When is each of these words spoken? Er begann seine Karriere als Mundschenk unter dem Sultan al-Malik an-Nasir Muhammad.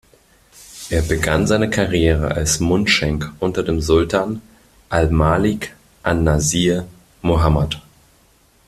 Er 0.89 1.03
begann 1.03 1.45
seine 1.45 1.69
Karriere 1.69 2.31
als 2.31 2.59
Mundschenk 2.59 3.31
unter 3.39 3.61
dem 3.61 3.81
Sultan 3.81 4.41
al-Malik 4.89 5.75
an-Nasir 6.01 6.87
Muhammad. 7.21 7.79